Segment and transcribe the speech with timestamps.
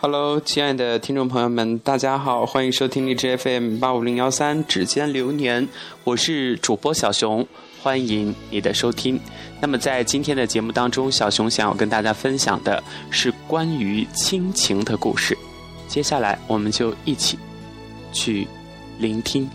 [0.00, 5.66] Hello，亲爱的听众朋友们，大家好，欢迎收听荔枝 FM 八五零幺三指尖流年，
[6.04, 7.44] 我是主播小熊，
[7.82, 9.18] 欢迎你的收听。
[9.60, 12.80] 那么在今天的节目当中，小熊想要跟大家分享的
[13.10, 15.36] 是关于亲情的故事。
[15.88, 17.36] 接下来，我们就一起
[18.12, 18.46] 去
[19.00, 19.50] 聆听。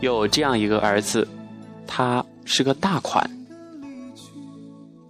[0.00, 1.26] 有这样一个儿子，
[1.84, 3.28] 他是个大款。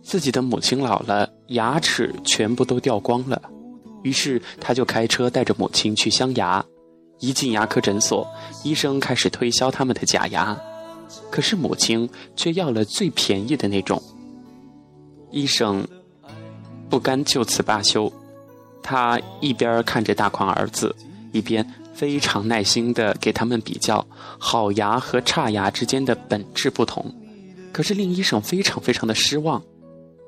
[0.02, 3.40] 自己的母亲老了，牙齿全部都掉光了，
[4.02, 6.64] 于是他就开车带着母亲去镶牙。
[7.21, 8.26] 一进牙科诊所，
[8.64, 10.58] 医生开始推销他们的假牙，
[11.30, 14.02] 可是母亲却要了最便宜的那种。
[15.30, 15.86] 医生
[16.90, 18.13] 不甘就此罢休，
[18.82, 20.94] 他一边看着大款儿子，
[21.32, 24.04] 一边非常耐心地给他们比较
[24.38, 27.14] 好牙和差牙之间的本质不同，
[27.72, 29.63] 可是令医生非常非常的失望。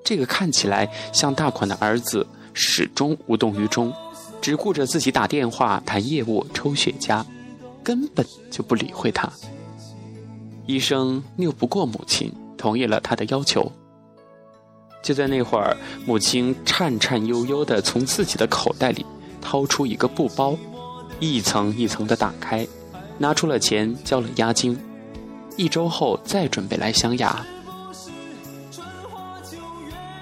[0.06, 3.92] 这个看起来像大款的儿子始终无动于衷，
[4.40, 7.24] 只顾着自己打电话谈业务、抽雪茄，
[7.82, 9.28] 根本就不理会他。
[10.64, 13.72] 医生拗不过母亲，同意了他的要求。
[15.02, 15.76] 就在那会儿，
[16.06, 19.04] 母亲颤颤悠悠地从自己的口袋里
[19.40, 20.56] 掏出一个布包，
[21.18, 22.64] 一层一层地打开，
[23.18, 24.78] 拿出了钱，交了押金。
[25.56, 27.44] 一周后再准备来镶牙。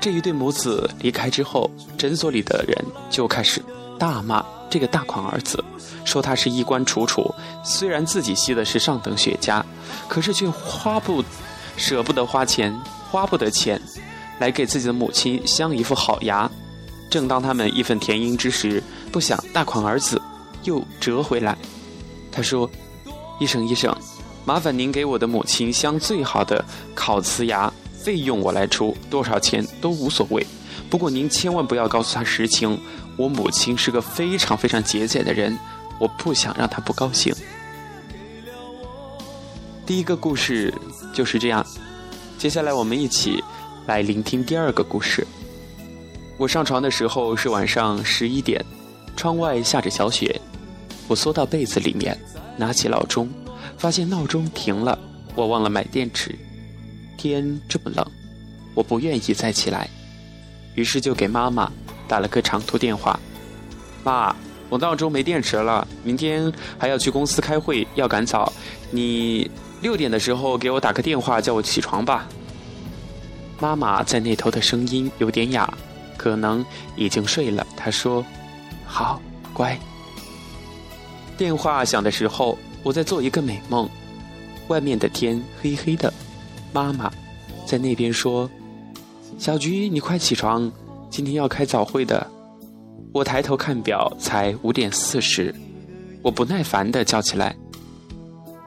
[0.05, 2.77] 这一对母子离开之后，诊所里的人
[3.09, 3.65] 就开始
[3.99, 5.65] 大骂这个大款儿子，
[6.05, 9.65] 说他是衣冠楚楚，虽然自己吸的是上等雪茄，
[10.07, 11.25] 可是却花不
[11.79, 12.71] 舍不得花钱，
[13.11, 13.81] 花不得钱，
[14.39, 16.51] 来给自己的母亲镶一副好牙。
[17.09, 20.21] 正当他们义愤填膺之时，不想大款儿子
[20.65, 21.57] 又折回来，
[22.31, 22.71] 他说
[23.41, 23.91] ：“医生，医生，
[24.45, 26.63] 麻烦您给我的母亲镶最好的
[26.95, 27.73] 烤瓷牙。”
[28.05, 30.47] 费用我来出，多少钱都无所谓。
[30.91, 32.79] 不过您千万不要告诉他实情，
[33.17, 35.59] 我母亲是个非常非常节俭的人，
[35.99, 37.35] 我不想让她不高兴。
[39.87, 40.73] 第一个故事
[41.15, 41.65] 就是这样，
[42.37, 43.43] 接下来我们一起
[43.87, 45.27] 来聆听第二个故事。
[46.37, 48.63] 我上床的时候是晚上十一点，
[49.17, 50.39] 窗外下着小雪，
[51.09, 52.19] 我缩到被子里面，
[52.59, 53.31] 拿起闹钟，
[53.79, 54.99] 发现闹钟停了，
[55.35, 56.39] 我忘了买电池。
[57.25, 58.07] 天这么冷，
[58.75, 59.89] 我不愿意再起来，
[60.75, 61.73] 于是就给妈妈
[62.07, 63.19] 打了个长途电话。
[64.05, 64.37] 妈，
[64.69, 68.53] 我闹钟没电池了，明天还要去公司开会，要赶早。
[68.91, 72.29] 你六点的时候给我打个电话，叫我起床吧。
[73.59, 75.73] 妈妈在那头的声音有点哑，
[76.19, 76.63] 可能
[76.95, 77.67] 已经睡了。
[77.75, 78.23] 她说
[78.85, 79.19] ：“好，
[79.55, 79.79] 乖。”
[81.39, 83.89] 电话响的时候，我在做一个美梦，
[84.69, 86.13] 外面的天黑黑的。
[86.75, 87.09] 妈妈
[87.65, 88.51] 在那边说
[89.39, 90.71] ：“小菊，你快起床，
[91.09, 92.27] 今天要开早会的。”
[93.15, 95.55] 我抬头看表，才五点四十。
[96.21, 97.55] 我不耐烦地叫起来：“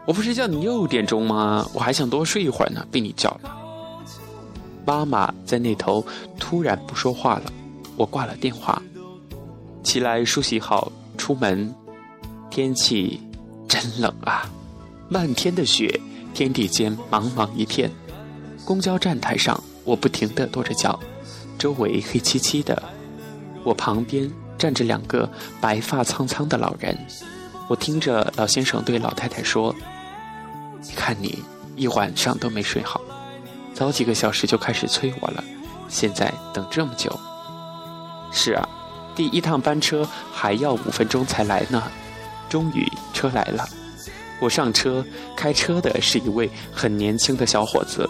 [0.07, 1.69] 我不是叫你六点钟吗？
[1.73, 3.53] 我还想多睡一会儿呢，被你叫了。”
[4.87, 6.01] 妈妈在那头
[6.39, 7.51] 突然不说话了，
[7.97, 8.81] 我挂了电话，
[9.83, 11.75] 起来梳洗好出门。
[12.49, 13.19] 天气
[13.67, 14.49] 真冷啊，
[15.09, 15.99] 漫天的雪。
[16.37, 17.89] 天地间茫茫一片，
[18.63, 20.99] 公交站台上，我不停地跺着脚，
[21.57, 22.79] 周围黑漆漆的。
[23.63, 25.27] 我旁边站着两个
[25.59, 26.95] 白发苍苍的老人，
[27.67, 29.73] 我听着老先生对老太太说
[30.85, 31.43] ：“你看你
[31.75, 33.01] 一晚上都没睡好，
[33.73, 35.43] 早几个小时就开始催我了，
[35.89, 37.19] 现在等这么久。”
[38.31, 38.69] 是啊，
[39.15, 41.81] 第一趟班车还要五分钟才来呢，
[42.47, 43.67] 终于车来了。
[44.39, 45.03] 我上车，
[45.35, 48.07] 开车的是一位很年轻的小伙子。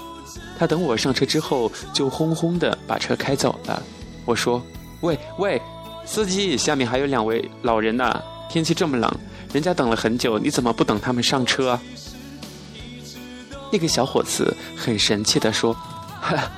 [0.60, 3.82] 他等我上车之后，就轰轰的把车开走了。
[4.26, 4.62] 我说
[5.02, 5.62] ：“喂喂，
[6.06, 8.22] 司机，下面还有两位老人呢。
[8.50, 9.14] 天气这么冷，
[9.54, 11.80] 人家等了很久，你怎么不等他们上车？”
[13.72, 15.76] 那个小伙子很神气的说：“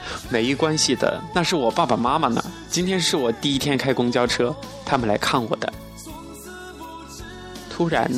[0.29, 2.43] 没关系的，那是我爸爸妈妈呢。
[2.69, 4.55] 今天是我第一天开公交车，
[4.85, 5.71] 他们来看我的。”
[7.69, 8.09] 突然。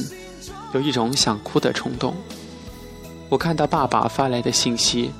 [0.74, 2.16] 有一种想哭的冲动。
[3.30, 5.12] 我看到爸爸发来的信息：“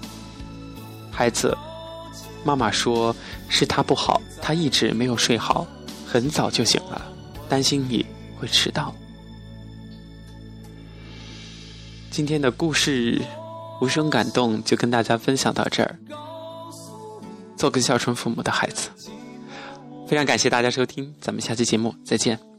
[1.12, 1.58] 孩子，
[2.44, 3.16] 妈妈说
[3.48, 5.66] 是他不好，他一直没有睡好，
[6.06, 7.02] 很早就醒了，
[7.48, 8.06] 担心你
[8.40, 8.94] 会迟到。”
[12.12, 13.22] 今天的故事
[13.80, 15.98] 无声感动，就跟大家分享到这儿。
[17.56, 18.90] 做个孝顺父母的孩子，
[20.08, 22.51] 非常感谢大家收听，咱们下期节目再见。